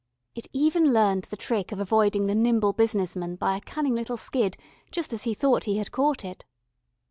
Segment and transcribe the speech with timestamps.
[0.33, 4.17] It even learned the trick of avoiding the nimble business man by a cunning little
[4.17, 4.57] skid
[4.89, 6.43] just as he thought he had caught it.